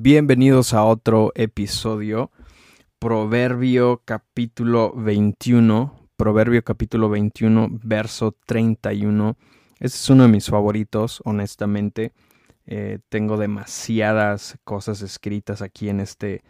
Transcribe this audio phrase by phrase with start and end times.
[0.00, 2.30] Bienvenidos a otro episodio.
[3.00, 6.08] Proverbio capítulo 21.
[6.16, 9.36] Proverbio capítulo 21, verso 31.
[9.80, 12.12] Este es uno de mis favoritos, honestamente.
[12.66, 16.44] Eh, tengo demasiadas cosas escritas aquí en este,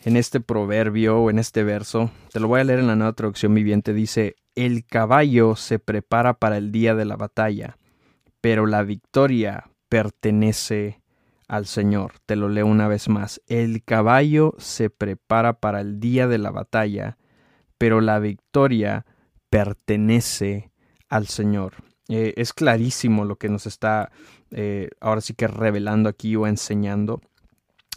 [0.00, 2.10] en este proverbio o en este verso.
[2.30, 3.94] Te lo voy a leer en la nueva traducción viviente.
[3.94, 7.78] Dice, el caballo se prepara para el día de la batalla,
[8.42, 10.99] pero la victoria pertenece
[11.50, 12.12] al Señor.
[12.26, 13.42] Te lo leo una vez más.
[13.48, 17.18] El caballo se prepara para el día de la batalla,
[17.76, 19.04] pero la victoria
[19.50, 20.70] pertenece
[21.08, 21.74] al Señor.
[22.08, 24.12] Eh, es clarísimo lo que nos está
[24.52, 27.20] eh, ahora sí que revelando aquí o enseñando.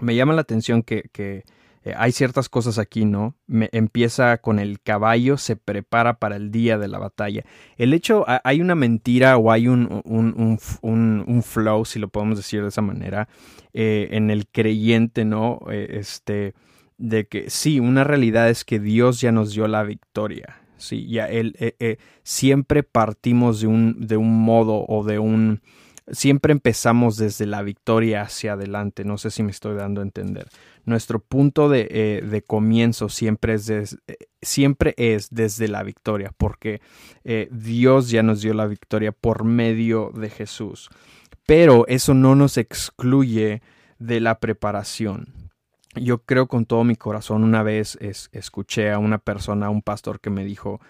[0.00, 1.42] Me llama la atención que, que
[1.82, 3.36] eh, hay ciertas cosas aquí, ¿no?
[3.46, 7.44] Me, empieza con el caballo, se prepara para el día de la batalla.
[7.76, 12.36] El hecho, hay una mentira o hay un, un, un, un flow, si lo podemos
[12.36, 13.28] decir de esa manera,
[13.72, 15.60] eh, en el creyente, ¿no?
[15.70, 16.54] Eh, este,
[16.98, 20.56] de que sí, una realidad es que Dios ya nos dio la victoria.
[20.76, 21.56] Sí, ya él,
[22.22, 25.60] siempre partimos de un, de un modo o de un,
[26.12, 29.04] siempre empezamos desde la victoria hacia adelante.
[29.04, 30.48] No sé si me estoy dando a entender.
[30.84, 33.88] Nuestro punto de, eh, de comienzo siempre es, eh,
[34.42, 36.80] siempre es desde la victoria, porque
[37.24, 40.88] eh, Dios ya nos dio la victoria por medio de Jesús.
[41.46, 43.62] Pero eso no nos excluye
[43.98, 45.34] de la preparación.
[45.96, 50.20] Yo creo con todo mi corazón, una vez escuché a una persona, a un pastor
[50.20, 50.80] que me dijo,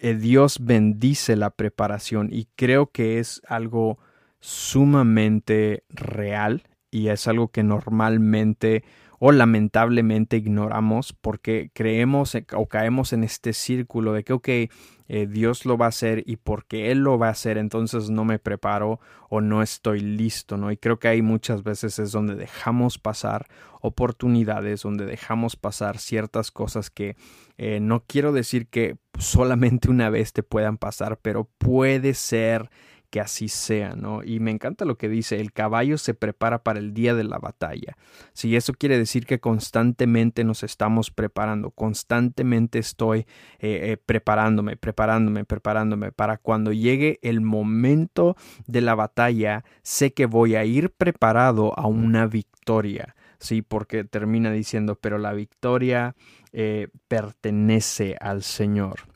[0.00, 3.98] Dios bendice la preparación y creo que es algo
[4.40, 8.82] sumamente real y es algo que normalmente
[9.22, 15.66] o lamentablemente ignoramos porque creemos o caemos en este círculo de que, ok, eh, Dios
[15.66, 18.98] lo va a hacer y porque Él lo va a hacer, entonces no me preparo
[19.28, 20.72] o no estoy listo, ¿no?
[20.72, 23.46] Y creo que hay muchas veces es donde dejamos pasar
[23.82, 27.16] oportunidades, donde dejamos pasar ciertas cosas que
[27.58, 32.70] eh, no quiero decir que solamente una vez te puedan pasar, pero puede ser
[33.10, 34.22] que así sea, ¿no?
[34.22, 37.38] Y me encanta lo que dice, el caballo se prepara para el día de la
[37.38, 37.96] batalla.
[38.32, 43.20] Si eso quiere decir que constantemente nos estamos preparando, constantemente estoy
[43.58, 50.26] eh, eh, preparándome, preparándome, preparándome para cuando llegue el momento de la batalla, sé que
[50.26, 53.16] voy a ir preparado a una victoria.
[53.38, 56.14] Sí, porque termina diciendo, pero la victoria
[56.52, 59.09] eh, pertenece al Señor.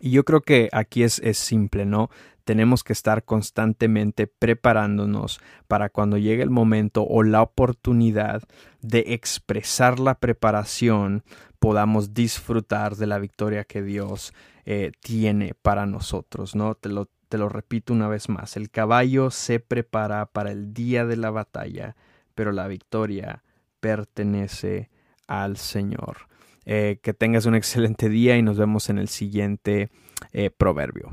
[0.00, 2.10] Y yo creo que aquí es, es simple, ¿no?
[2.50, 8.42] tenemos que estar constantemente preparándonos para cuando llegue el momento o la oportunidad
[8.82, 11.22] de expresar la preparación,
[11.60, 14.32] podamos disfrutar de la victoria que Dios
[14.64, 16.74] eh, tiene para nosotros, ¿no?
[16.74, 21.06] Te lo, te lo repito una vez más, el caballo se prepara para el día
[21.06, 21.94] de la batalla,
[22.34, 23.44] pero la victoria
[23.78, 24.90] pertenece
[25.30, 26.28] al Señor.
[26.66, 29.90] Eh, que tengas un excelente día y nos vemos en el siguiente
[30.32, 31.10] eh, proverbio.